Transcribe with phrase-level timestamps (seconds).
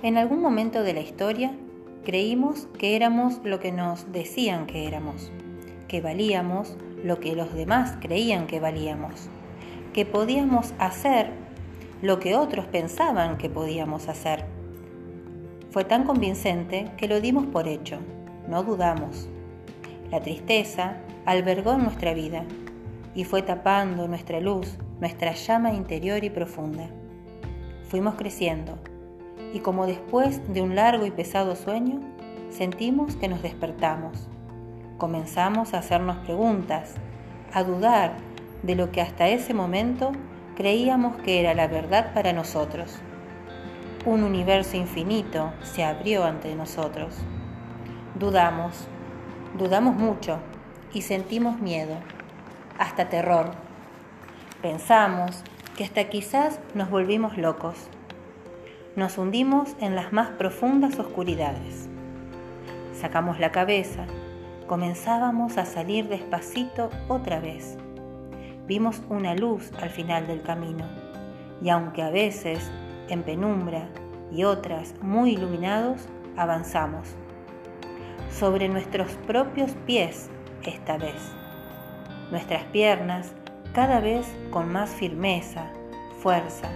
[0.00, 1.50] En algún momento de la historia
[2.04, 5.32] creímos que éramos lo que nos decían que éramos,
[5.88, 9.28] que valíamos lo que los demás creían que valíamos,
[9.92, 11.30] que podíamos hacer
[12.00, 14.44] lo que otros pensaban que podíamos hacer.
[15.70, 17.98] Fue tan convincente que lo dimos por hecho,
[18.48, 19.28] no dudamos.
[20.12, 22.44] La tristeza albergó nuestra vida
[23.16, 26.88] y fue tapando nuestra luz, nuestra llama interior y profunda.
[27.88, 28.78] Fuimos creciendo
[29.52, 32.00] y como después de un largo y pesado sueño,
[32.50, 34.28] sentimos que nos despertamos.
[34.98, 36.94] Comenzamos a hacernos preguntas,
[37.52, 38.14] a dudar
[38.62, 40.12] de lo que hasta ese momento
[40.56, 42.98] creíamos que era la verdad para nosotros.
[44.04, 47.14] Un universo infinito se abrió ante nosotros.
[48.18, 48.88] Dudamos,
[49.56, 50.38] dudamos mucho
[50.92, 51.94] y sentimos miedo,
[52.78, 53.52] hasta terror.
[54.62, 55.44] Pensamos
[55.76, 57.88] que hasta quizás nos volvimos locos.
[58.98, 61.88] Nos hundimos en las más profundas oscuridades.
[63.00, 64.06] Sacamos la cabeza,
[64.66, 67.78] comenzábamos a salir despacito otra vez.
[68.66, 70.84] Vimos una luz al final del camino
[71.62, 72.72] y aunque a veces
[73.08, 73.88] en penumbra
[74.32, 77.06] y otras muy iluminados, avanzamos.
[78.32, 80.28] Sobre nuestros propios pies
[80.64, 81.36] esta vez.
[82.32, 83.30] Nuestras piernas
[83.72, 85.70] cada vez con más firmeza,
[86.20, 86.68] fuerza,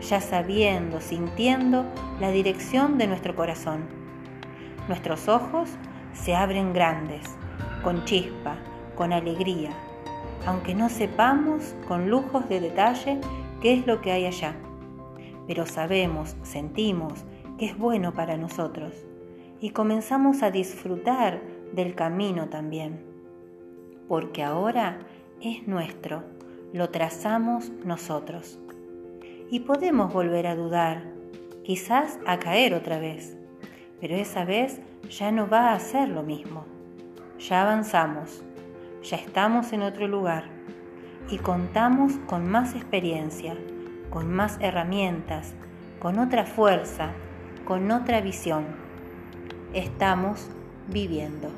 [0.00, 1.84] ya sabiendo, sintiendo
[2.20, 3.84] la dirección de nuestro corazón.
[4.88, 5.70] Nuestros ojos
[6.12, 7.22] se abren grandes,
[7.82, 8.56] con chispa,
[8.96, 9.70] con alegría,
[10.46, 13.20] aunque no sepamos con lujos de detalle
[13.60, 14.56] qué es lo que hay allá.
[15.46, 17.24] Pero sabemos, sentimos
[17.58, 18.94] que es bueno para nosotros
[19.60, 23.04] y comenzamos a disfrutar del camino también,
[24.08, 25.00] porque ahora
[25.40, 26.24] es nuestro,
[26.72, 28.58] lo trazamos nosotros
[29.50, 31.02] y podemos volver a dudar,
[31.64, 33.36] quizás a caer otra vez,
[34.00, 34.80] pero esa vez
[35.10, 36.64] ya no va a ser lo mismo.
[37.38, 38.42] Ya avanzamos,
[39.02, 40.44] ya estamos en otro lugar
[41.28, 43.56] y contamos con más experiencia,
[44.10, 45.54] con más herramientas,
[45.98, 47.10] con otra fuerza,
[47.64, 48.66] con otra visión.
[49.72, 50.48] Estamos
[50.88, 51.50] viviendo.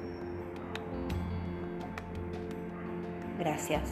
[3.38, 3.90] Gracias.